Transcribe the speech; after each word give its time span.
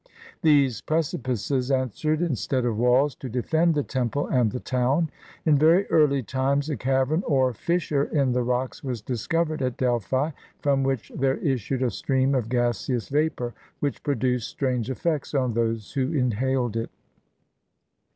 These 0.41 0.81
precipices 0.81 1.69
answered 1.69 2.23
instead 2.23 2.65
of 2.65 2.75
walls 2.79 3.13
to 3.17 3.29
defend 3.29 3.75
the 3.75 3.83
temple 3.83 4.25
and 4.25 4.51
the 4.51 4.59
town. 4.59 5.11
In 5.45 5.59
very 5.59 5.85
early 5.91 6.23
times 6.23 6.71
a 6.71 6.75
cavern 6.75 7.21
or 7.27 7.53
fissure 7.53 8.05
in 8.05 8.31
the 8.31 8.41
rocks 8.41 8.83
was 8.83 9.03
discovered 9.03 9.61
at 9.61 9.77
Delphi, 9.77 10.31
from 10.57 10.81
which 10.81 11.11
there 11.15 11.37
issued 11.37 11.83
a 11.83 11.91
stream 11.91 12.33
of 12.33 12.49
gaseous 12.49 13.09
vapor, 13.09 13.53
which 13.79 14.01
produced 14.01 14.49
strange 14.49 14.89
efifects 14.89 15.39
on 15.39 15.53
those 15.53 15.93
who 15.93 16.11
inhaled 16.11 16.75
it. 16.75 16.89